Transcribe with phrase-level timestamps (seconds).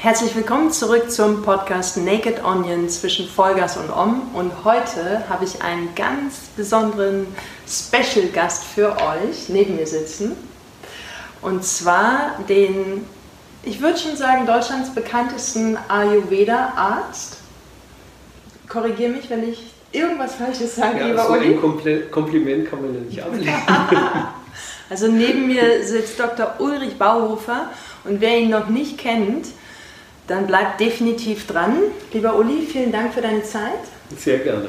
[0.00, 4.30] Herzlich willkommen zurück zum Podcast Naked Onion zwischen Vollgas und Om.
[4.32, 7.26] Und heute habe ich einen ganz besonderen
[7.66, 10.36] Special-Gast für euch neben mir sitzen.
[11.42, 13.06] Und zwar den,
[13.64, 17.38] ich würde schon sagen, Deutschlands bekanntesten Ayurveda-Arzt.
[18.68, 21.54] Korrigiere mich, wenn ich irgendwas Falsches sage, ja, lieber so Uli.
[21.54, 23.52] ein Komple Kompliment kann man ja nicht ablehnen.
[24.90, 26.54] Also neben mir sitzt Dr.
[26.60, 27.68] Ulrich Bauhofer
[28.04, 29.48] und wer ihn noch nicht kennt,
[30.28, 31.78] dann bleibt definitiv dran.
[32.12, 33.80] Lieber Uli, vielen Dank für deine Zeit.
[34.16, 34.68] Sehr gerne.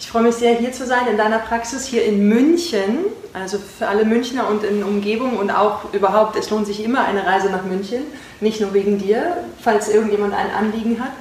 [0.00, 3.06] Ich freue mich sehr, hier zu sein in deiner Praxis hier in München.
[3.32, 7.26] Also für alle Münchner und in Umgebung und auch überhaupt, es lohnt sich immer eine
[7.26, 8.02] Reise nach München.
[8.40, 11.12] Nicht nur wegen dir, falls irgendjemand ein Anliegen hat,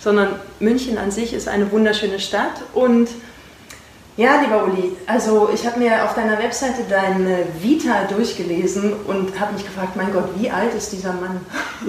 [0.00, 0.28] sondern
[0.60, 2.62] München an sich ist eine wunderschöne Stadt.
[2.72, 3.08] Und
[4.16, 9.54] ja, lieber Uli, also ich habe mir auf deiner Webseite deine Vita durchgelesen und habe
[9.54, 11.40] mich gefragt, mein Gott, wie alt ist dieser Mann?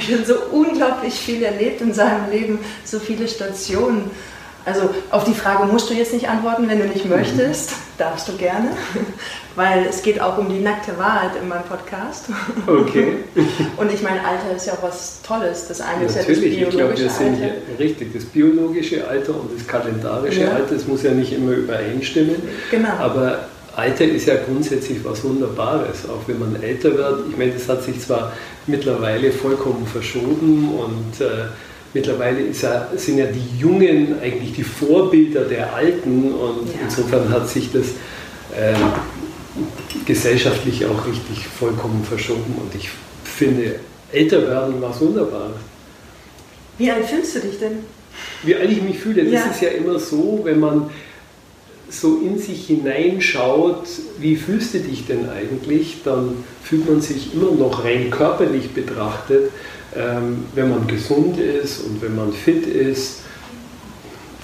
[0.00, 4.10] ich habe so unglaublich viel erlebt in seinem Leben, so viele Stationen.
[4.64, 8.32] Also auf die Frage musst du jetzt nicht antworten, wenn du nicht möchtest, darfst du
[8.36, 8.68] gerne,
[9.56, 12.26] weil es geht auch um die nackte Wahrheit in meinem Podcast.
[12.66, 13.16] Okay.
[13.76, 15.66] Und ich meine, Alter ist ja auch was Tolles.
[15.68, 17.54] Das eine ist Natürlich, ja das ich glaube, biologische wir sind Alter.
[17.76, 18.14] hier richtig.
[18.14, 20.50] Das biologische Alter und das kalendarische Ja.
[20.52, 22.36] Alter, das muss ja nicht immer übereinstimmen.
[22.70, 22.90] Genau.
[22.98, 27.24] Aber Alter ist ja grundsätzlich was Wunderbares, auch wenn man älter wird.
[27.30, 28.32] Ich meine, das hat sich zwar
[28.66, 31.46] mittlerweile vollkommen verschoben und äh,
[31.94, 36.80] mittlerweile ja, sind ja die Jungen eigentlich die Vorbilder der Alten und Ja.
[36.84, 37.86] insofern hat sich das
[38.56, 38.74] äh,
[40.06, 42.88] gesellschaftlich auch richtig vollkommen verschoben und ich
[43.24, 43.76] finde,
[44.12, 45.56] älter werden was Wunderbares.
[46.78, 47.78] Wie alt fühlst du dich denn?
[48.42, 49.50] Wie alt ich mich fühle, das Ja.
[49.50, 50.90] ist ja immer so, wenn man
[51.90, 53.84] so in sich hineinschaut,
[54.18, 59.50] wie fühlst du dich denn eigentlich, dann fühlt man sich immer noch rein körperlich betrachtet,
[59.96, 63.20] ähm, wenn man gesund ist und wenn man fit ist,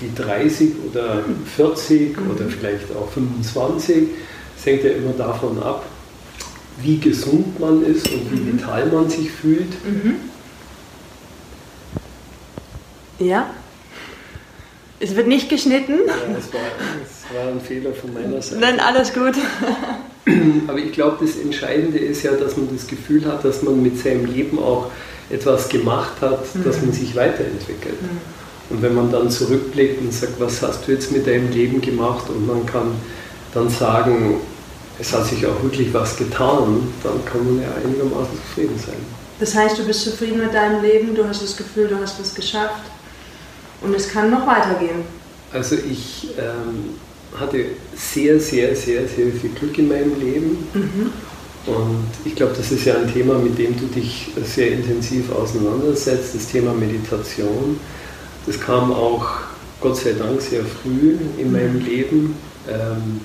[0.01, 1.25] wie 30 oder
[1.57, 4.09] 40 oder vielleicht auch 25.
[4.57, 5.87] Es hängt ja immer davon ab,
[6.81, 9.73] wie gesund man ist und wie vital man sich fühlt.
[13.19, 13.51] Ja.
[15.01, 15.95] Es wird nicht geschnitten.
[16.07, 16.61] Ja, das, war,
[17.01, 18.61] das war ein Fehler von meiner Seite.
[18.61, 19.35] Nein, alles gut.
[20.67, 23.99] Aber ich glaube, das Entscheidende ist ja, dass man das Gefühl hat, dass man mit
[23.99, 24.91] seinem Leben auch
[25.31, 27.99] etwas gemacht hat, dass man sich weiterentwickelt.
[28.71, 32.29] Und wenn man dann zurückblickt und sagt, was hast du jetzt mit deinem Leben gemacht
[32.29, 32.93] und man kann
[33.55, 34.41] dann sagen,
[34.99, 38.97] es hat sich auch wirklich was getan, dann kann man ja einigermaßen zufrieden sein.
[39.41, 42.35] Das heißt, du bist zufrieden mit deinem Leben, du hast das Gefühl, du hast was
[42.35, 42.83] geschafft
[43.81, 45.05] und es kann noch weitergehen.
[45.53, 46.97] Also ich ähm,
[47.39, 50.69] hatte sehr, sehr, sehr, sehr viel Glück in meinem Leben.
[51.67, 56.35] Und ich glaube, das ist ja ein Thema, mit dem du dich sehr intensiv auseinandersetzt,
[56.35, 57.79] das Thema Meditation.
[58.47, 59.27] Das kam auch,
[59.81, 62.37] Gott sei Dank, sehr früh in meinem Leben
[62.69, 63.21] ähm,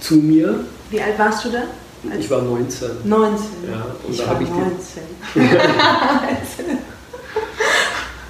[0.00, 0.64] zu mir.
[0.90, 1.64] Wie alt warst du da?
[2.18, 2.88] Ich war 19.
[3.04, 3.46] 19.
[3.68, 6.78] Ja, und ich da habe ich die- 19.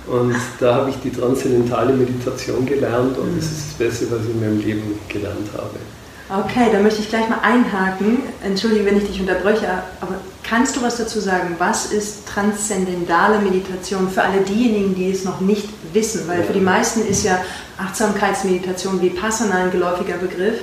[0.09, 4.31] Und da habe ich die transzendentale Meditation gelernt und das ist das Beste, was ich
[4.31, 5.77] in meinem Leben gelernt habe.
[6.31, 8.19] Okay, da möchte ich gleich mal einhaken.
[8.45, 9.67] Entschuldige, wenn ich dich unterbreche,
[10.01, 11.55] aber kannst du was dazu sagen?
[11.59, 16.29] Was ist transzendentale Meditation für alle diejenigen, die es noch nicht wissen?
[16.29, 17.39] Weil für die meisten ist ja
[17.79, 20.61] Achtsamkeitsmeditation Vipassana ein geläufiger Begriff.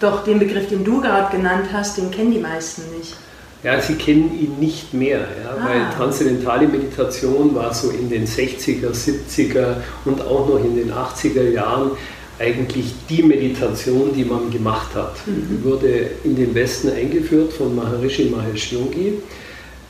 [0.00, 3.16] Doch den Begriff, den du gerade genannt hast, den kennen die meisten nicht.
[3.62, 5.66] Ja, sie kennen ihn nicht mehr, ja, Ah.
[5.66, 11.50] weil transzendentale Meditation war so in den 60er, 70er und auch noch in den 80er
[11.50, 11.90] Jahren
[12.40, 15.16] eigentlich die Meditation, die man gemacht hat.
[15.26, 19.14] Die wurde in den Westen eingeführt von Maharishi Mahesh Yogi.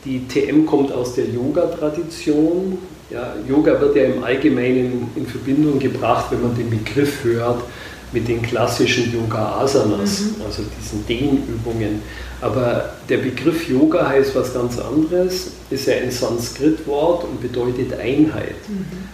[0.03, 2.77] Die TM kommt aus der Yoga-Tradition.
[3.09, 7.63] Ja, Yoga wird ja im Allgemeinen in Verbindung gebracht, wenn man den Begriff hört,
[8.11, 12.01] mit den klassischen Yoga-Asanas, also diesen Dehnübungen.
[12.41, 18.55] Aber der Begriff Yoga heißt was ganz anderes, ist ja ein Sanskrit-Wort und bedeutet Einheit.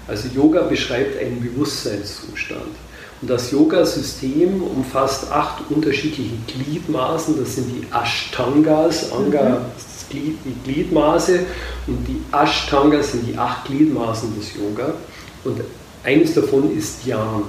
[0.07, 2.71] Also Yoga beschreibt einen Bewusstseinszustand.
[3.21, 10.71] Und das Yoga-System umfasst acht unterschiedliche Gliedmaßen, das sind die Ashtangas, Anga ist Glied, die
[10.71, 11.39] Gliedmaße
[11.87, 14.93] und die Ashtangas sind die acht Gliedmaßen des Yoga.
[15.43, 15.61] Und
[16.03, 17.43] eines davon ist Dhyan.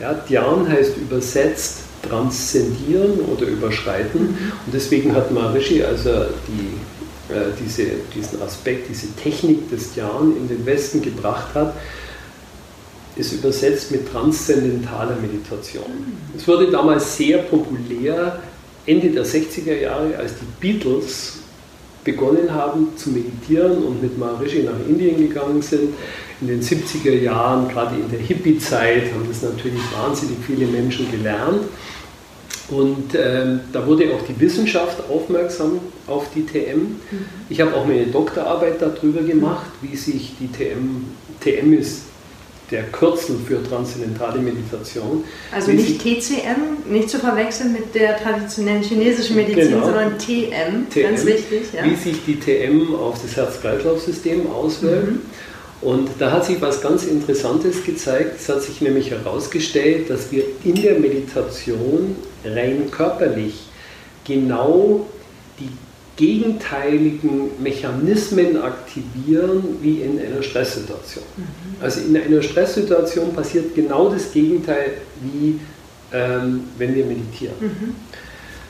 [0.00, 4.20] Ja, Dhyan heißt übersetzt transzendieren oder überschreiten.
[4.66, 7.84] Und deswegen hat Maharishi, als er die, äh, diese,
[8.14, 11.74] diesen Aspekt, diese Technik des Dhyan in den Westen gebracht hat,
[13.16, 15.84] ist übersetzt mit transzendentaler Meditation.
[16.36, 18.40] Es wurde damals sehr populär,
[18.86, 21.38] Ende der 60er Jahre, als die Beatles
[22.04, 25.94] begonnen haben zu meditieren und mit Maharishi nach Indien gegangen sind.
[26.40, 31.62] In den 70er Jahren, gerade in der Hippie-Zeit, haben das natürlich wahnsinnig viele Menschen gelernt.
[32.70, 36.78] Und ähm, da wurde auch die Wissenschaft aufmerksam auf die TM.
[36.78, 36.98] Mhm.
[37.48, 41.04] Ich habe auch meine Doktorarbeit darüber gemacht, wie sich die TM,
[41.40, 42.11] TM ist
[42.72, 45.24] der Kürzel für transzendentale Meditation.
[45.52, 49.84] Also nicht TCM, nicht zu verwechseln mit der traditionellen chinesischen Medizin, genau.
[49.84, 51.62] sondern TM, TM, ganz wichtig.
[51.72, 51.84] Ja.
[51.84, 55.12] Wie sich die TM auf das Herz-Kreislauf-System auswirkt.
[55.12, 55.20] Mhm.
[55.82, 58.40] Und da hat sich was ganz Interessantes gezeigt.
[58.40, 63.64] Es hat sich nämlich herausgestellt, dass wir in der Meditation rein körperlich
[64.24, 65.06] genau
[65.58, 65.68] die
[66.22, 71.24] gegenteiligen Mechanismen aktivieren wie in einer Stresssituation.
[71.36, 71.82] Mhm.
[71.82, 75.58] Also in einer Stresssituation passiert genau das Gegenteil wie
[76.12, 77.56] ähm, wenn wir meditieren.
[77.60, 77.94] Mhm.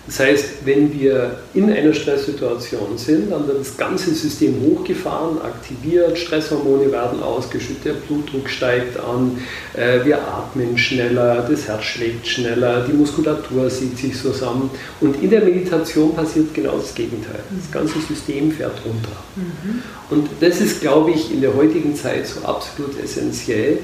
[0.06, 6.18] Das heißt, wenn wir in einer Stresssituation sind, dann wird das ganze System hochgefahren, aktiviert,
[6.18, 9.38] Stresshormone werden ausgeschüttet, der Blutdruck steigt an,
[9.74, 14.70] äh, wir atmen schneller, das Herz schlägt schneller, die Muskulatur zieht sich zusammen.
[15.00, 17.40] Und in der Meditation passiert genau das Gegenteil.
[17.56, 19.16] Das ganze System fährt runter.
[19.36, 19.82] Mhm.
[20.10, 23.78] Und das ist, glaube ich, in der heutigen Zeit so absolut essentiell,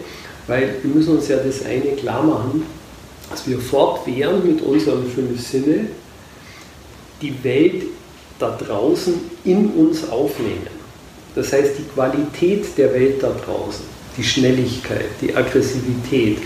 [0.48, 2.64] weil wir müssen uns ja das eine klar machen,
[3.30, 5.86] dass wir fortwährend mit unseren fünf Sinne
[7.20, 7.84] die Welt
[8.38, 10.68] da draußen in uns aufnehmen.
[11.34, 13.84] Das heißt, die Qualität der Welt da draußen,
[14.16, 16.38] die Schnelligkeit, die Aggressivität,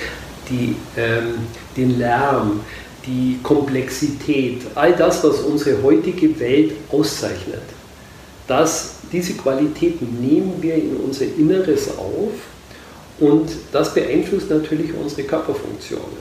[0.49, 1.35] die, ähm,
[1.77, 2.61] den Lärm,
[3.07, 7.63] die Komplexität, all das, was unsere heutige Welt auszeichnet,
[8.47, 12.33] das, diese Qualitäten nehmen wir in unser Inneres auf
[13.21, 16.19] und das beeinflusst natürlich unsere Körperfunktionen.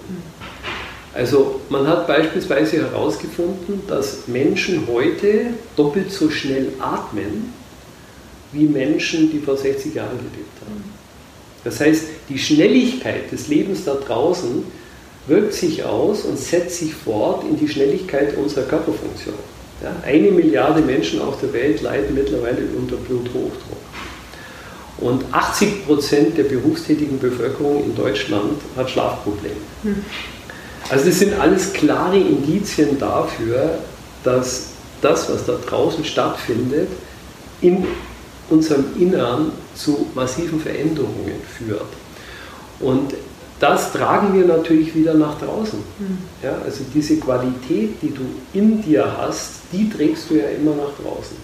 [1.13, 7.53] Also man hat beispielsweise herausgefunden, dass Menschen heute doppelt so schnell atmen
[8.53, 10.83] wie Menschen, die vor 60 Jahren gelebt haben.
[11.63, 14.63] Das heißt, die Schnelligkeit des Lebens da draußen
[15.27, 19.35] wirkt sich aus und setzt sich fort in die Schnelligkeit unserer Körperfunktion.
[19.83, 23.51] Ja, eine Milliarde Menschen auf der Welt leiden mittlerweile unter Bluthochdruck.
[24.99, 29.55] Und 80 Prozent der berufstätigen Bevölkerung in Deutschland hat Schlafprobleme.
[29.83, 30.05] Hm.
[30.91, 33.79] Also das sind alles klare Indizien dafür,
[34.25, 34.67] dass
[35.01, 36.89] das, was da draußen stattfindet,
[37.61, 37.85] in
[38.49, 41.87] unserem Innern zu massiven Veränderungen führt.
[42.81, 43.13] Und
[43.61, 45.79] das tragen wir natürlich wieder nach draußen.
[45.99, 46.17] Mhm.
[46.43, 48.23] Ja, also diese Qualität, die du
[48.53, 51.37] in dir hast, die trägst du ja immer nach draußen.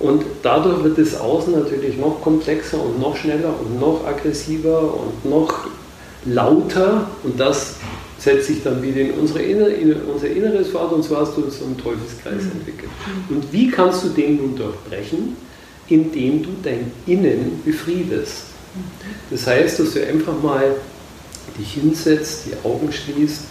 [0.00, 5.24] Und dadurch wird das Außen natürlich noch komplexer und noch schneller und noch aggressiver und
[5.30, 5.68] noch
[6.24, 7.06] lauter.
[7.22, 7.76] Und das
[8.24, 11.48] setzt sich dann wieder in, unsere Inner, in unser Inneres fort und so hast du
[11.50, 12.52] so einen Teufelskreis mhm.
[12.52, 12.90] entwickelt.
[13.28, 15.36] Und wie kannst du den nun durchbrechen?
[15.88, 18.44] Indem du dein Innen befriedest.
[19.30, 20.74] Das heißt, dass du einfach mal
[21.58, 23.42] dich hinsetzt, die Augen schließt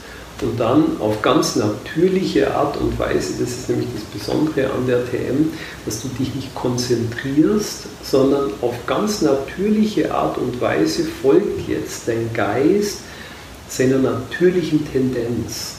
[0.41, 5.05] und dann auf ganz natürliche Art und Weise, das ist nämlich das Besondere an der
[5.05, 5.51] TM,
[5.85, 12.33] dass du dich nicht konzentrierst, sondern auf ganz natürliche Art und Weise folgt jetzt dein
[12.33, 13.01] Geist
[13.67, 15.75] seiner natürlichen Tendenz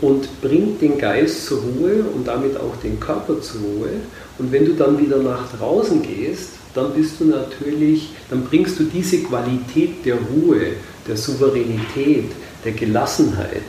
[0.00, 3.90] und bringt den Geist zur Ruhe und damit auch den Körper zur Ruhe.
[4.38, 8.84] Und wenn du dann wieder nach draußen gehst, dann bist du natürlich, dann bringst du
[8.84, 10.74] diese Qualität der Ruhe,
[11.06, 12.30] der Souveränität,
[12.64, 13.62] der Gelassenheit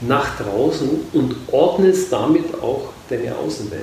[0.00, 3.82] nach draußen und ordnest damit auch deine Außenwelt.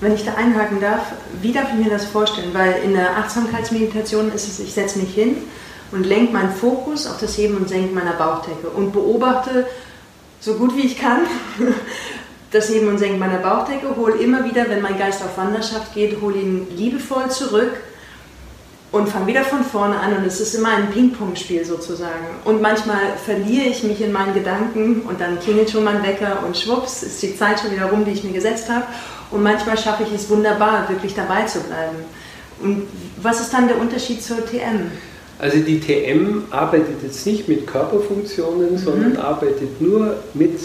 [0.00, 2.50] Wenn ich da einhaken darf, wie darf ich mir das vorstellen?
[2.52, 5.36] Weil in der Achtsamkeitsmeditation ist es, ich setze mich hin
[5.92, 9.66] und lenke meinen Fokus auf das Heben und Senken meiner Bauchdecke und beobachte
[10.40, 11.20] so gut wie ich kann
[12.50, 16.20] das Heben und Senken meiner Bauchdecke, hole immer wieder, wenn mein Geist auf Wanderschaft geht,
[16.20, 17.72] hole ihn liebevoll zurück
[18.92, 22.26] und fange wieder von vorne an und es ist immer ein Ping-Pong-Spiel sozusagen.
[22.44, 26.56] Und manchmal verliere ich mich in meinen Gedanken und dann klingelt schon mein Wecker und
[26.56, 28.84] schwupps ist die Zeit schon wieder rum, die ich mir gesetzt habe.
[29.30, 31.96] Und manchmal schaffe ich es wunderbar, wirklich dabei zu bleiben.
[32.62, 32.86] Und
[33.20, 34.90] was ist dann der Unterschied zur TM?
[35.38, 38.78] Also die TM arbeitet jetzt nicht mit Körperfunktionen, mhm.
[38.78, 40.58] sondern arbeitet nur mit,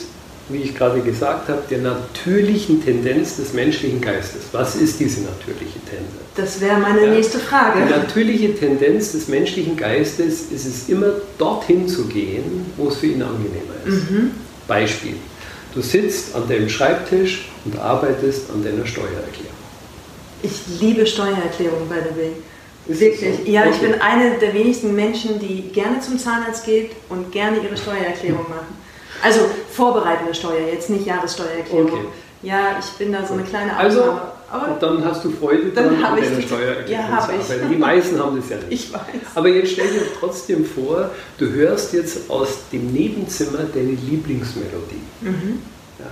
[0.49, 4.43] wie ich gerade gesagt habe, der natürlichen Tendenz des menschlichen Geistes.
[4.53, 6.11] Was ist diese natürliche Tendenz?
[6.35, 7.11] Das wäre meine ja.
[7.11, 7.79] nächste Frage.
[7.85, 13.07] Die natürliche Tendenz des menschlichen Geistes ist es immer dorthin zu gehen, wo es für
[13.07, 14.09] ihn angenehmer ist.
[14.09, 14.31] Mhm.
[14.67, 15.15] Beispiel.
[15.73, 19.51] Du sitzt an deinem Schreibtisch und arbeitest an deiner Steuererklärung.
[20.43, 22.31] Ich liebe Steuererklärungen, by the way.
[23.00, 23.38] Wirklich.
[23.45, 23.51] So?
[23.51, 23.71] Ja, okay.
[23.74, 28.50] ich bin eine der wenigen Menschen, die gerne zum Zahnarzt geht und gerne ihre Steuererklärung
[28.50, 28.75] machen.
[29.24, 31.91] Also vorbereitende Steuer, jetzt nicht Jahressteuererklärung.
[31.91, 32.05] Okay.
[32.43, 34.21] Ja, ich bin da so eine kleine Also, Ausnahme.
[34.53, 37.31] Aber dann hast du Freude Dann dran hab an ich deiner die- Steuererklärung ja, zu
[37.31, 37.69] arbeiten.
[37.69, 38.71] Die meisten haben das ja nicht.
[38.71, 39.01] ich weiß.
[39.36, 45.01] Aber jetzt stell dir trotzdem vor, du hörst jetzt aus dem Nebenzimmer deine Lieblingsmelodie.
[45.21, 45.60] Mhm.
[46.00, 46.05] Ja.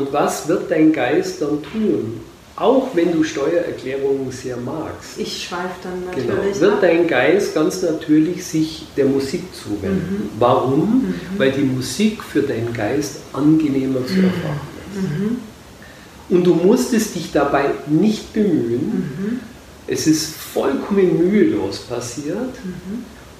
[0.00, 2.20] Und was wird dein Geist dann tun?
[2.60, 5.18] Auch wenn du Steuererklärungen sehr magst.
[5.18, 6.78] Ich schweife dann Genau, natürlich wird ab.
[6.80, 10.30] dein Geist ganz natürlich sich der Musik zuwenden.
[10.38, 11.14] Warum?
[11.36, 14.60] Weil die Musik für deinen Geist angenehmer zu erfahren
[14.94, 16.34] ist.
[16.34, 19.40] Und du musstest dich dabei nicht bemühen.
[19.86, 22.54] Es ist vollkommen mühelos passiert.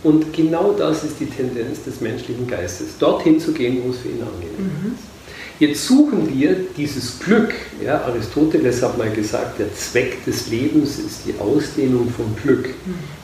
[0.04, 4.08] Und genau das ist die Tendenz des menschlichen Geistes, dorthin zu gehen, wo es für
[4.08, 5.17] ihn angenehm ist.
[5.58, 7.52] Jetzt suchen wir dieses Glück.
[7.84, 12.74] Ja, Aristoteles hat mal gesagt, der Zweck des Lebens ist die Ausdehnung von Glück.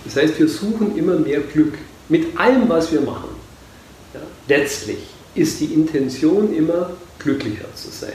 [0.05, 1.75] Das heißt, wir suchen immer mehr Glück
[2.09, 3.31] mit allem, was wir machen.
[4.13, 4.99] Ja, letztlich
[5.37, 8.13] ist die Intention immer, glücklicher zu sein.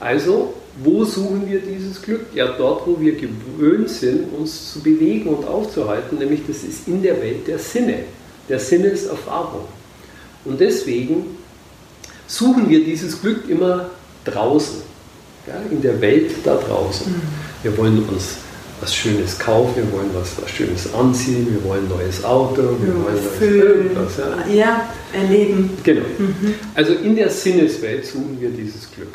[0.00, 2.26] Also, wo suchen wir dieses Glück?
[2.34, 7.02] Ja, dort, wo wir gewöhnt sind, uns zu bewegen und aufzuhalten, nämlich das ist in
[7.02, 8.00] der Welt der Sinne,
[8.48, 9.64] der Sinneserfahrung.
[10.44, 11.37] Und deswegen
[12.28, 13.90] suchen wir dieses Glück immer
[14.24, 14.82] draußen,
[15.48, 17.12] ja, in der Welt da draußen.
[17.62, 18.36] Wir wollen uns
[18.80, 22.94] was Schönes kaufen, wir wollen was, was Schönes anziehen, wir wollen ein neues Auto, wir
[22.94, 24.12] wollen neues irgendwas.
[24.46, 24.54] Ja.
[24.54, 25.70] Ja, erleben.
[25.82, 26.04] Genau.
[26.74, 29.14] Also in der Sinneswelt suchen wir dieses Glück.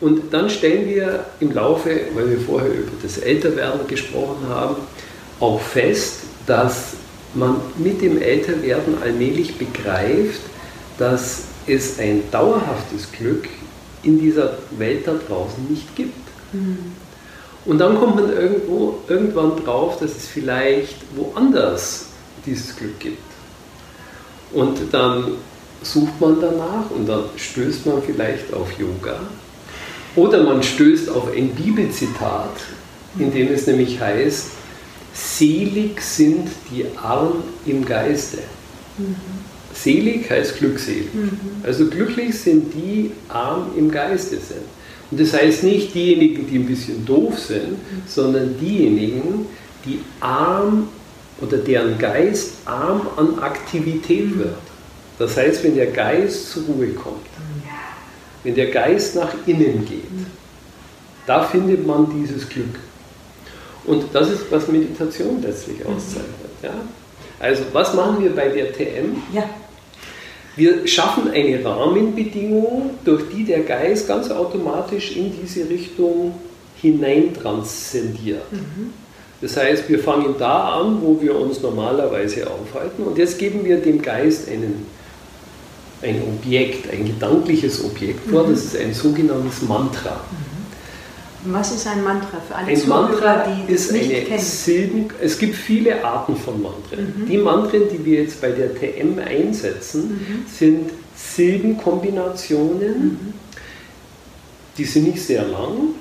[0.00, 4.76] Und dann stellen wir im Laufe, weil wir vorher über das Älterwerden gesprochen haben,
[5.40, 6.94] auch fest, dass
[7.34, 10.40] man mit dem Älterwerden allmählich begreift,
[10.98, 13.48] dass es ein dauerhaftes Glück
[14.02, 16.14] in dieser Welt da draußen nicht gibt.
[17.64, 22.06] Und dann kommt man irgendwo, irgendwann drauf, dass es vielleicht woanders
[22.44, 23.22] dieses Glück gibt.
[24.52, 25.32] Und dann
[25.82, 29.20] sucht man danach und dann stößt man vielleicht auf Yoga.
[30.14, 32.50] Oder man stößt auf ein Bibelzitat,
[33.18, 34.48] in dem es nämlich heißt,
[35.14, 38.38] selig sind die Armen im Geiste.
[39.74, 41.06] Selig heißt glückselig.
[41.62, 44.62] Also glücklich sind die arm im Geiste sind.
[45.10, 47.76] Und das heißt nicht diejenigen, die ein bisschen doof sind,
[48.06, 49.46] sondern diejenigen,
[49.84, 50.88] die arm
[51.40, 54.56] oder deren Geist arm an Aktivität wird.
[55.18, 57.26] Das heißt, wenn der Geist zur Ruhe kommt,
[58.42, 60.02] wenn der Geist nach innen geht,
[61.26, 62.74] da findet man dieses Glück.
[63.84, 66.26] Und das ist, was Meditation letztlich auszeichnet.
[66.62, 66.74] Ja?
[67.38, 69.16] Also, was machen wir bei der TM?
[69.32, 69.44] Ja.
[70.56, 76.34] Wir schaffen eine Rahmenbedingung, durch die der Geist ganz automatisch in diese Richtung
[76.80, 78.42] hinein transzendiert.
[79.40, 83.02] Das heißt, wir fangen da an, wo wir uns normalerweise aufhalten.
[83.02, 84.86] Und jetzt geben wir dem Geist einen,
[86.02, 90.20] ein Objekt, ein gedankliches Objekt vor, das ist ein sogenanntes Mantra.
[91.44, 94.40] Was ist ein Mantra für alle Ein Zuhörer, Mantra die ist nicht eine kennen?
[94.40, 97.26] Silben, es gibt viele Arten von Mantren.
[97.28, 103.34] Die Mantren, die wir jetzt bei der TM einsetzen, sind Silbenkombinationen,
[104.78, 105.94] die sind nicht sehr lang,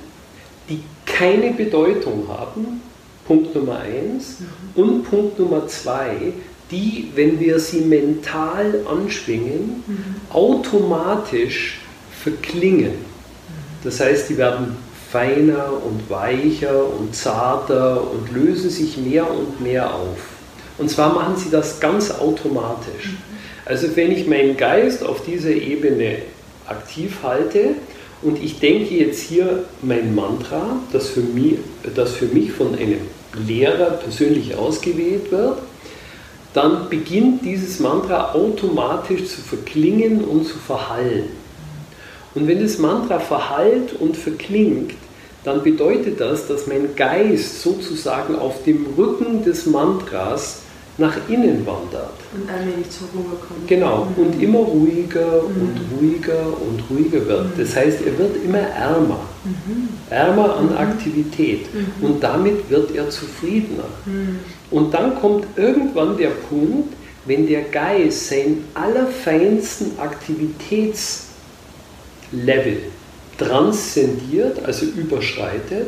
[0.70, 2.82] die keine Bedeutung haben,
[3.26, 4.38] Punkt Nummer eins.
[4.76, 6.34] Und Punkt Nummer zwei,
[6.70, 9.84] die, wenn wir sie mental anschwingen,
[10.32, 11.80] automatisch
[12.24, 12.94] verklingen.
[13.84, 14.78] Das heißt, die werden
[15.12, 20.18] feiner und weicher und zarter und lösen sich mehr und mehr auf.
[20.78, 23.16] Und zwar machen sie das ganz automatisch.
[23.66, 26.20] Also wenn ich meinen Geist auf dieser Ebene
[26.66, 27.76] aktiv halte
[28.22, 31.56] und ich denke jetzt hier mein Mantra, das für mich,
[31.94, 33.02] das für mich von einem
[33.48, 35.58] Lehrer persönlich ausgewählt wird,
[36.54, 41.26] dann beginnt dieses Mantra automatisch zu verklingen und zu verhallen.
[42.34, 44.94] Und wenn das Mantra verhallt und verklingt,
[45.44, 50.62] dann bedeutet das, dass mein Geist sozusagen auf dem Rücken des Mantras
[50.98, 52.14] nach innen wandert.
[52.34, 53.66] Und allmählich zur Ruhe kommen.
[53.66, 57.48] Genau, und immer ruhiger und ruhiger und ruhiger wird.
[57.58, 59.22] Das heißt, er wird immer ärmer,
[60.10, 61.66] ärmer an Aktivität.
[62.02, 63.86] Und damit wird er zufriedener.
[64.70, 66.94] Und dann kommt irgendwann der Punkt,
[67.26, 72.78] wenn der Geist seinen allerfeinsten Aktivitätslevel
[73.42, 75.88] transzendiert, also überschreitet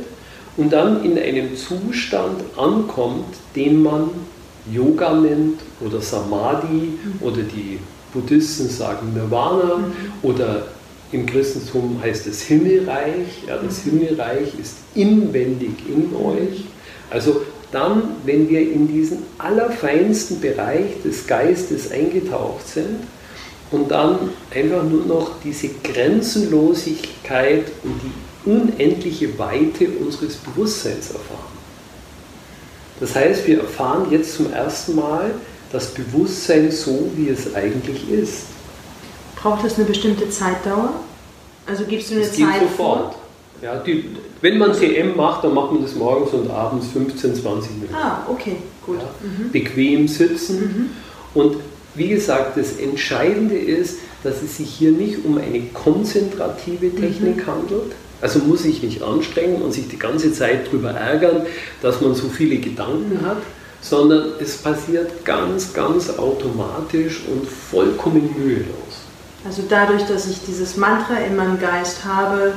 [0.58, 4.10] und dann in einem Zustand ankommt, den man
[4.72, 7.80] Yoga nennt oder Samadhi oder die
[8.14, 9.84] Buddhisten sagen Nirvana
[10.22, 10.68] oder
[11.12, 13.44] im Christentum heißt es Himmelreich.
[13.48, 16.66] Ja, das Himmelreich ist inwendig in euch.
[17.10, 17.42] Also
[17.72, 23.02] dann, wenn wir in diesen allerfeinsten Bereich des Geistes eingetaucht sind
[23.74, 31.54] und dann einfach nur noch diese Grenzenlosigkeit und die unendliche Weite unseres Bewusstseins erfahren.
[33.00, 35.32] Das heißt, wir erfahren jetzt zum ersten Mal
[35.72, 38.44] das Bewusstsein so, wie es eigentlich ist.
[39.36, 40.94] Braucht es eine bestimmte Zeitdauer?
[41.66, 43.16] Also gibst du eine das Zeit geht sofort.
[43.62, 44.06] Ja, die,
[44.42, 47.96] wenn man TM macht, dann macht man das morgens und abends 15, 20 Minuten.
[47.96, 49.00] Ah, okay, gut.
[49.00, 49.52] Ja, mhm.
[49.52, 50.60] Bequem sitzen.
[50.60, 50.90] Mhm.
[51.34, 51.56] Und
[51.96, 57.48] wie gesagt, das Entscheidende ist, dass es sich hier nicht um eine konzentrative Technik mhm.
[57.48, 57.92] handelt.
[58.22, 61.46] Also muss ich nicht anstrengen und sich die ganze Zeit darüber ärgern,
[61.82, 63.42] dass man so viele Gedanken hat,
[63.82, 69.04] sondern es passiert ganz, ganz automatisch und vollkommen mühelos.
[69.46, 72.54] Also dadurch, dass ich dieses Mantra in meinem Geist habe,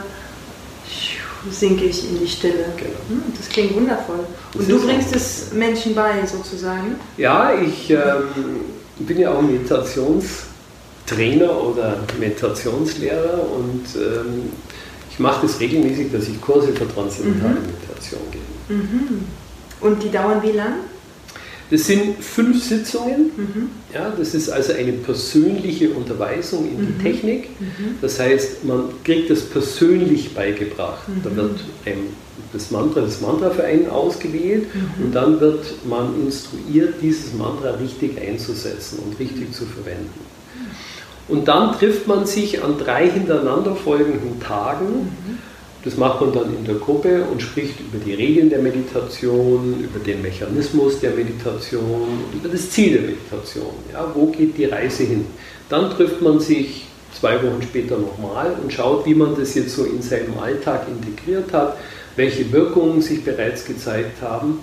[1.50, 2.66] sinke ich in die Stille.
[2.76, 2.98] Genau.
[3.08, 4.20] Hm, das klingt wundervoll.
[4.54, 6.96] Und du bringst es Menschen bei, sozusagen?
[7.16, 8.28] Ja, ich ähm,
[8.98, 14.50] bin ja auch Meditationstrainer oder Meditationslehrer und ähm,
[15.10, 17.66] ich mache das regelmäßig, dass ich Kurse für transzendentale mhm.
[17.66, 18.44] Meditation gebe.
[18.68, 19.24] Mhm.
[19.80, 20.74] Und die dauern wie lang?
[21.70, 23.30] Das sind fünf Sitzungen.
[23.36, 23.70] Mhm.
[23.92, 27.02] Ja, das ist also eine persönliche Unterweisung in die mhm.
[27.02, 27.60] Technik.
[27.60, 27.96] Mhm.
[28.00, 31.02] Das heißt, man kriegt das persönlich beigebracht.
[31.24, 31.36] Da mhm.
[31.36, 31.98] wird ein,
[32.52, 35.06] das Mantra, das Mantra für einen ausgewählt mhm.
[35.06, 40.20] und dann wird man instruiert, dieses Mantra richtig einzusetzen und richtig zu verwenden.
[41.28, 45.10] Und dann trifft man sich an drei hintereinander folgenden Tagen.
[45.86, 49.84] Mhm das macht man dann in der Gruppe und spricht über die Regeln der Meditation,
[49.84, 53.72] über den Mechanismus der Meditation, über das Ziel der Meditation.
[53.92, 55.26] Ja, wo geht die Reise hin?
[55.68, 59.84] Dann trifft man sich zwei Wochen später nochmal und schaut, wie man das jetzt so
[59.84, 61.76] in seinem Alltag integriert hat,
[62.16, 64.58] welche Wirkungen sich bereits gezeigt haben.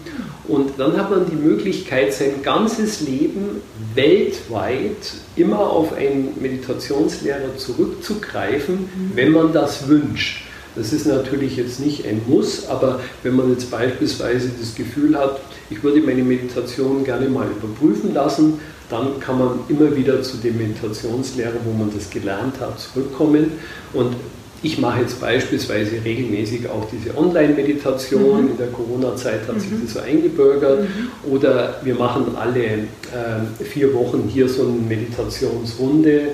[0.49, 3.61] Und dann hat man die Möglichkeit, sein ganzes Leben
[3.95, 10.43] weltweit immer auf einen Meditationslehrer zurückzugreifen, wenn man das wünscht.
[10.75, 15.39] Das ist natürlich jetzt nicht ein Muss, aber wenn man jetzt beispielsweise das Gefühl hat,
[15.69, 20.57] ich würde meine Meditation gerne mal überprüfen lassen, dann kann man immer wieder zu dem
[20.57, 23.51] Meditationslehrer, wo man das gelernt hat, zurückkommen.
[23.93, 24.15] Und
[24.61, 28.43] ich mache jetzt beispielsweise regelmäßig auch diese Online-Meditation.
[28.43, 28.51] Mhm.
[28.51, 29.59] In der Corona-Zeit hat mhm.
[29.59, 30.81] sich das so eingebürgert.
[30.81, 31.31] Mhm.
[31.31, 36.29] Oder wir machen alle äh, vier Wochen hier so eine Meditationsrunde.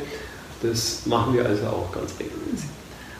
[0.62, 2.70] Das machen wir also auch ganz regelmäßig.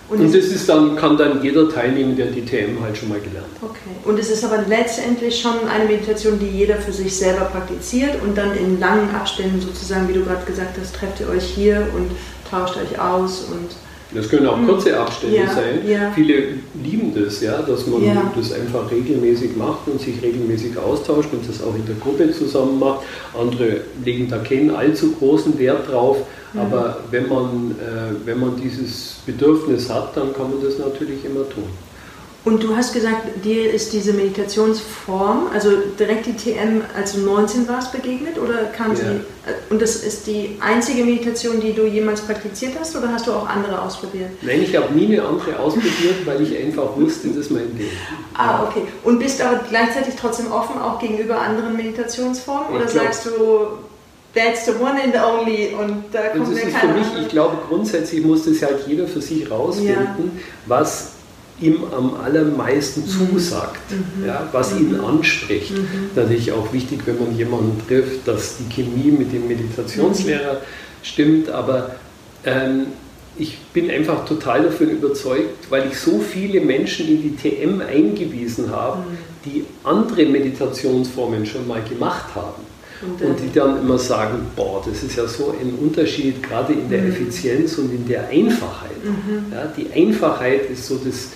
[0.10, 3.20] Und, und das ist dann, kann dann jeder teilnehmen, der die TM halt schon mal
[3.20, 3.70] gelernt hat.
[3.70, 3.90] Okay.
[4.06, 8.36] Und es ist aber letztendlich schon eine Meditation, die jeder für sich selber praktiziert und
[8.36, 12.10] dann in langen Abständen sozusagen, wie du gerade gesagt hast, trefft ihr euch hier und
[12.50, 13.70] tauscht euch aus und
[14.12, 15.88] das können auch kurze Abstände ja, sein.
[15.88, 16.12] Ja.
[16.16, 18.32] Viele lieben das, ja, dass man ja.
[18.36, 22.80] das einfach regelmäßig macht und sich regelmäßig austauscht und das auch in der Gruppe zusammen
[22.80, 23.02] macht.
[23.40, 26.18] Andere legen da keinen allzu großen Wert drauf.
[26.54, 26.60] Mhm.
[26.60, 31.48] Aber wenn man, äh, wenn man dieses Bedürfnis hat, dann kann man das natürlich immer
[31.48, 31.70] tun.
[32.46, 37.68] Und du hast gesagt, dir ist diese Meditationsform, also direkt die TM, als du 19
[37.68, 38.96] warst, begegnet oder kam ja.
[38.96, 39.04] sie?
[39.04, 39.20] Äh,
[39.70, 43.48] und das ist die einzige Meditation, die du jemals praktiziert hast oder hast du auch
[43.48, 44.30] andere ausprobiert?
[44.42, 47.90] Nein, ich habe nie eine andere ausprobiert, weil ich einfach wusste, das ist mein Ding.
[48.36, 48.84] Ah, okay.
[49.04, 53.68] Und bist aber gleichzeitig trotzdem offen auch gegenüber anderen Meditationsformen oder sagst du,
[54.32, 57.58] That's the one and only und da kommt und das ist für mich, ich glaube
[57.68, 60.42] grundsätzlich muss das halt jeder für sich rausfinden, ja.
[60.68, 61.14] was
[61.62, 63.08] ihm am allermeisten mhm.
[63.08, 64.26] zusagt, mhm.
[64.26, 64.80] ja, was mhm.
[64.80, 65.72] ihn anspricht.
[65.72, 66.12] Mhm.
[66.16, 71.04] Natürlich auch wichtig, wenn man jemanden trifft, dass die Chemie mit dem Meditationslehrer mhm.
[71.04, 71.96] stimmt, aber
[72.46, 72.88] ähm,
[73.38, 78.72] ich bin einfach total davon überzeugt, weil ich so viele Menschen in die TM eingewiesen
[78.72, 79.18] habe, mhm.
[79.46, 82.70] die andere Meditationsformen schon mal gemacht haben.
[83.02, 86.90] Und, und, die dann immer sagen, boah, das ist ja so ein Unterschied, gerade in
[86.90, 87.12] der mhm.
[87.12, 89.02] Effizienz und in der Einfachheit.
[89.02, 89.54] Mhm.
[89.54, 91.30] Ja, die Einfachheit ist so das,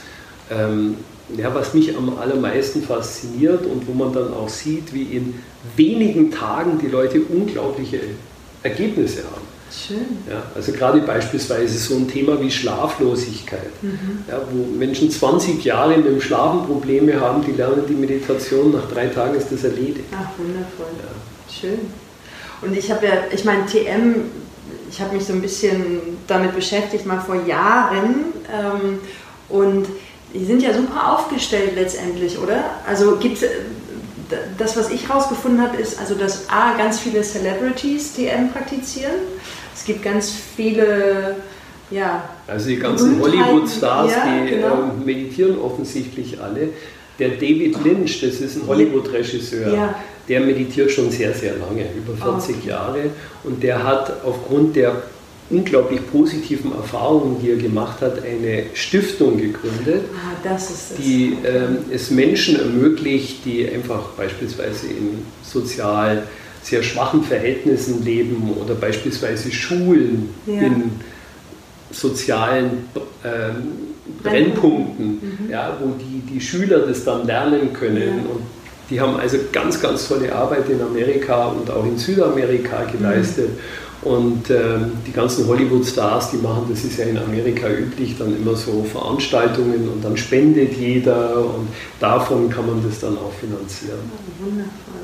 [0.56, 0.98] ähm,
[1.38, 5.36] ja, was mich am allermeisten fasziniert und wo man dann auch sieht, wie in
[5.76, 8.00] wenigen Tagen die Leute unglaubliche
[8.62, 9.54] Ergebnisse haben.
[9.72, 10.18] Schön.
[10.30, 14.24] Ja, also gerade beispielsweise so ein Thema wie Schlaflosigkeit, mhm.
[14.30, 18.88] ja, wo Menschen 20 Jahre mit dem Schlafen Probleme haben, die lernen die Meditation, nach
[18.92, 20.06] drei Tagen ist das erledigt.
[20.16, 20.94] Ach, wundervoll.
[21.00, 21.52] Ja.
[21.52, 21.80] Schön.
[22.62, 24.22] Und ich habe ja, ich meine, TM,
[24.92, 28.26] ich habe mich so ein bisschen damit beschäftigt, mal vor Jahren.
[28.54, 29.00] Ähm,
[29.50, 29.88] und
[30.34, 32.64] die sind ja super aufgestellt letztendlich, oder?
[32.88, 33.50] Also gibt es,
[34.58, 39.14] das, was ich herausgefunden habe, ist, also dass A, ganz viele Celebrities TM praktizieren.
[39.76, 41.36] Es gibt ganz viele,
[41.92, 42.24] ja.
[42.48, 44.74] Also die ganzen Hollywood-Stars, ja, die genau.
[44.74, 46.70] äh, meditieren offensichtlich alle.
[47.20, 49.96] Der David Lynch, das ist ein Hollywood-Regisseur, ja.
[50.28, 52.68] der meditiert schon sehr, sehr lange, über 40 oh.
[52.68, 53.10] Jahre.
[53.44, 55.04] Und der hat aufgrund der
[55.50, 60.58] unglaublich positiven Erfahrungen, die er gemacht hat, eine Stiftung gegründet, ah,
[60.98, 66.24] die ähm, es Menschen ermöglicht, die einfach beispielsweise in sozial
[66.64, 70.62] sehr schwachen Verhältnissen leben oder beispielsweise Schulen ja.
[70.62, 70.92] in
[71.92, 72.86] sozialen
[73.24, 75.50] ähm, Brennpunkten, mhm.
[75.50, 78.02] ja, wo die, die Schüler das dann lernen können.
[78.02, 78.32] Ja.
[78.32, 78.42] Und
[78.90, 83.50] die haben also ganz, ganz tolle Arbeit in Amerika und auch in Südamerika geleistet.
[83.50, 83.93] Mhm.
[84.02, 88.56] Und ähm, die ganzen Hollywood-Stars, die machen, das ist ja in Amerika üblich, dann immer
[88.56, 91.70] so Veranstaltungen und dann spendet jeder und
[92.02, 94.00] davon kann man das dann auch finanzieren.
[94.12, 95.04] Oh, wundervoll.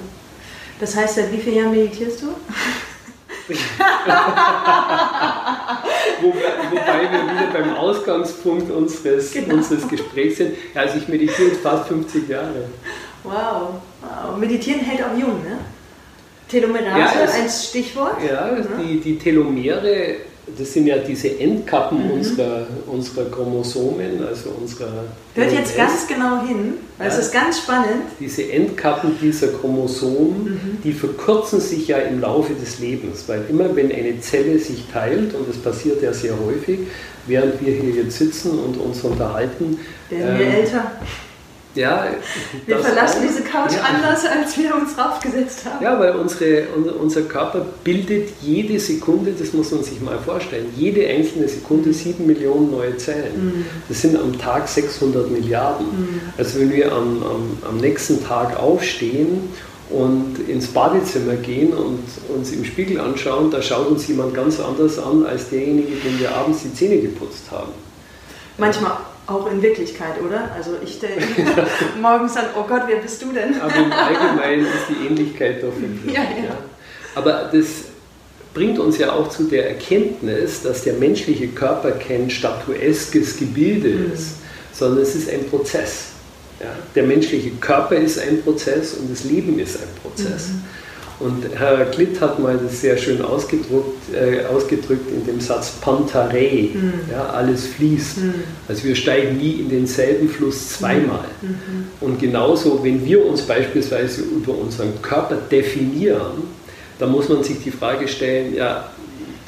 [0.80, 2.28] Das heißt, seit wie vielen Jahren meditierst du?
[6.21, 6.39] wobei,
[6.71, 9.56] wobei, wir wieder beim Ausgangspunkt unseres, genau.
[9.56, 10.56] unseres Gesprächs sind.
[10.75, 12.65] Ja, also ich meditiere jetzt fast 50 Jahre.
[13.23, 13.82] Wow.
[14.02, 14.38] wow.
[14.38, 15.58] Meditieren hält auch jung, ne?
[16.49, 18.17] Telomerase ja, ein Stichwort.
[18.23, 20.15] Ja, ja, Die, die Telomere,
[20.57, 22.12] das sind ja diese Endkappen mhm.
[22.12, 25.05] unserer, unserer Chromosomen, also unserer.
[25.35, 28.01] Hört jetzt ganz genau hin, weil ja, es ist ganz spannend.
[28.19, 30.77] Diese Endkappen dieser Chromosomen, mhm.
[30.83, 35.35] die verkürzen sich ja im Laufe des Lebens, weil immer wenn eine Zelle sich teilt,
[35.35, 36.79] und das passiert ja sehr häufig,
[37.27, 39.79] während wir hier jetzt sitzen und uns unterhalten.
[40.09, 40.91] Werden wir ähm, älter?
[41.75, 42.08] Ja,
[42.65, 43.27] wir verlassen auch.
[43.27, 43.82] diese Couch ja.
[43.84, 45.84] anders, als wir uns draufgesetzt haben.
[45.84, 46.67] Ja, weil unsere,
[46.99, 52.25] unser Körper bildet jede Sekunde, das muss man sich mal vorstellen, jede einzelne Sekunde sieben
[52.25, 53.34] Millionen neue Zellen.
[53.36, 53.65] Mhm.
[53.88, 55.86] Das sind am Tag 600 Milliarden.
[55.86, 56.21] Mhm.
[56.38, 59.49] Also wenn wir am, am, am nächsten Tag aufstehen
[59.91, 62.03] und ins Badezimmer gehen und
[62.36, 66.36] uns im Spiegel anschauen, da schaut uns jemand ganz anders an als derjenige, dem wir
[66.36, 67.71] abends die Zähne geputzt haben.
[68.58, 68.97] Manchmal
[69.29, 70.51] auch in Wirklichkeit, oder?
[70.55, 71.15] Also ich stelle
[72.01, 73.59] morgens an, oh Gott, wer bist du denn?
[73.61, 75.73] Aber im Allgemeinen ist die Ähnlichkeit doch.
[76.07, 76.21] Ja, ja.
[76.21, 76.57] ja.
[77.15, 77.85] Aber das
[78.53, 84.13] bringt uns ja auch zu der Erkenntnis, dass der menschliche Körper kein statueskes Gebilde mhm.
[84.13, 84.35] ist,
[84.73, 86.07] sondern es ist ein Prozess.
[86.59, 86.67] Ja?
[86.95, 90.49] Der menschliche Körper ist ein Prozess und das Leben ist ein Prozess.
[90.49, 90.63] Mhm.
[91.19, 96.69] Und Herr Klitt hat mal das sehr schön ausgedrückt, äh, ausgedrückt in dem Satz Pantare,
[96.73, 96.93] mhm.
[97.12, 98.19] ja, alles fließt.
[98.19, 98.34] Mhm.
[98.69, 101.25] Also wir steigen nie in denselben Fluss zweimal.
[101.41, 101.88] Mhm.
[101.99, 106.43] Und genauso, wenn wir uns beispielsweise über unseren Körper definieren,
[106.99, 108.89] dann muss man sich die Frage stellen, ja,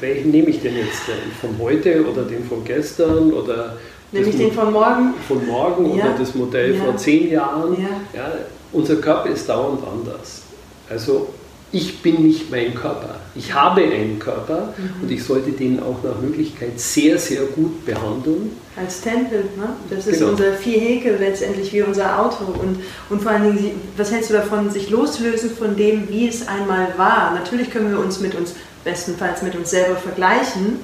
[0.00, 1.02] welchen nehme ich denn jetzt?
[1.08, 3.76] Den von heute oder den von gestern oder
[4.10, 5.14] Nehme ich den von morgen?
[5.26, 6.04] Von morgen ja.
[6.04, 6.84] oder das Modell ja.
[6.84, 7.80] vor zehn Jahren.
[7.80, 8.20] Ja.
[8.20, 8.32] ja.
[8.72, 10.42] unser Körper ist dauernd anders.
[10.90, 11.28] Also
[11.72, 13.16] ich bin nicht mein Körper.
[13.34, 15.02] Ich habe einen Körper mhm.
[15.02, 18.50] und ich sollte den auch nach Möglichkeit sehr, sehr gut behandeln.
[18.76, 19.70] Als Tempel, ne?
[19.88, 20.32] das ist genau.
[20.32, 22.44] unser Vierhekel letztendlich wie unser Auto.
[22.44, 26.46] Und, und vor allen Dingen, was hältst du davon, sich loslösen von dem, wie es
[26.46, 27.32] einmal war?
[27.34, 28.54] Natürlich können wir uns mit uns,
[28.84, 30.80] bestenfalls mit uns selber vergleichen.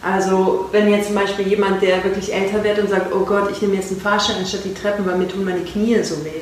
[0.00, 3.60] Also wenn jetzt zum Beispiel jemand, der wirklich älter wird und sagt, oh Gott, ich
[3.60, 6.40] nehme jetzt einen Fahrschein anstatt die Treppen, weil mir tun meine Knie so weh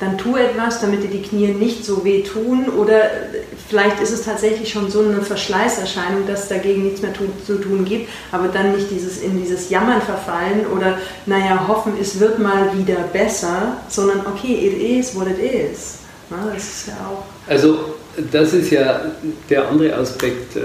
[0.00, 2.68] dann tu etwas, damit dir die Knie nicht so weh tun.
[2.68, 3.02] Oder
[3.68, 7.12] vielleicht ist es tatsächlich schon so eine Verschleißerscheinung, dass dagegen nichts mehr
[7.46, 12.18] zu tun gibt, aber dann nicht dieses, in dieses Jammern verfallen oder, naja, hoffen, es
[12.18, 15.98] wird mal wieder besser, sondern okay, it is what it is.
[16.30, 17.24] Na, das ist ja auch.
[17.50, 17.94] Also,
[18.30, 19.02] das ist ja
[19.48, 20.60] der andere Aspekt äh,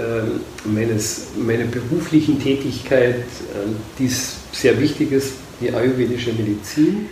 [0.64, 3.68] meines, meiner beruflichen Tätigkeit, äh,
[3.98, 4.10] die
[4.52, 7.08] sehr wichtig ist, die ayurvedische Medizin.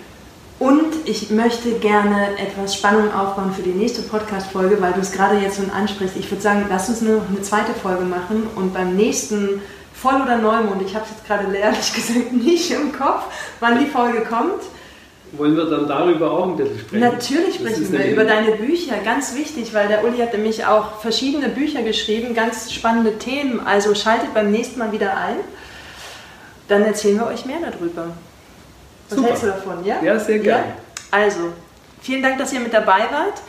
[0.59, 5.39] Und ich möchte gerne etwas Spannung aufbauen für die nächste Podcast-Folge, weil du es gerade
[5.39, 6.17] jetzt schon ansprichst.
[6.17, 9.61] Ich würde sagen, lass uns nur noch eine zweite Folge machen und beim nächsten
[9.93, 13.25] Voll- oder Neumond, ich habe es jetzt gerade ehrlich gesagt nicht im Kopf,
[13.61, 14.63] wann die Folge kommt.
[15.33, 17.01] Wollen wir dann darüber auch ein bisschen sprechen?
[17.01, 21.49] Natürlich sprechen wir über deine Bücher, ganz wichtig, weil der Uli hat nämlich auch verschiedene
[21.49, 23.61] Bücher geschrieben, ganz spannende Themen.
[23.67, 25.37] Also schaltet beim nächsten Mal wieder ein.
[26.69, 28.09] Dann erzählen wir euch mehr darüber.
[29.09, 29.29] Was Super.
[29.29, 29.85] hältst du davon?
[29.85, 30.65] Ja, ja sehr gerne.
[30.65, 30.75] Ja?
[31.11, 31.53] Also,
[32.01, 33.41] vielen Dank, dass ihr mit dabei wart.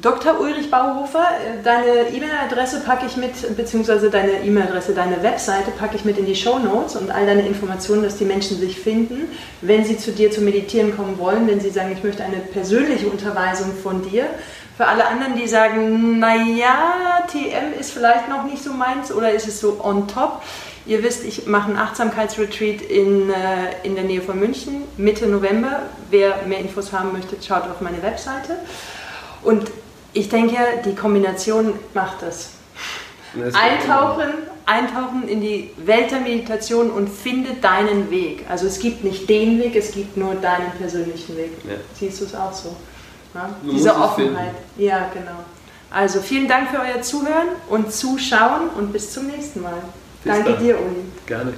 [0.00, 0.38] Dr.
[0.40, 1.26] Ulrich Bauhofer,
[1.64, 6.36] deine E-Mail-Adresse packe ich mit, beziehungsweise deine E-Mail-Adresse, deine Webseite packe ich mit in die
[6.36, 9.28] Show Notes und all deine Informationen, dass die Menschen sich finden,
[9.60, 13.08] wenn sie zu dir zu meditieren kommen wollen, wenn sie sagen, ich möchte eine persönliche
[13.08, 14.26] Unterweisung von dir.
[14.76, 19.48] Für alle anderen, die sagen, naja, TM ist vielleicht noch nicht so meins oder ist
[19.48, 20.42] es so on top,
[20.88, 23.34] Ihr wisst, ich mache einen Achtsamkeitsretreat in, äh,
[23.82, 25.82] in der Nähe von München Mitte November.
[26.08, 28.56] Wer mehr Infos haben möchte, schaut auf meine Webseite.
[29.42, 29.70] Und
[30.14, 32.52] ich denke, die Kombination macht das.
[33.34, 34.32] Eintauchen,
[34.64, 38.46] eintauchen in die Welt der Meditation und finde deinen Weg.
[38.48, 41.52] Also es gibt nicht den Weg, es gibt nur deinen persönlichen Weg.
[41.68, 41.74] Ja.
[41.92, 42.74] Siehst du es auch so?
[43.34, 43.50] Ja?
[43.62, 44.54] Diese Offenheit.
[44.78, 45.44] Ja, genau.
[45.90, 49.82] Also vielen Dank für euer Zuhören und Zuschauen und bis zum nächsten Mal.
[50.28, 50.58] Danke dann.
[50.62, 51.04] dir, Uli.
[51.26, 51.54] Gerne.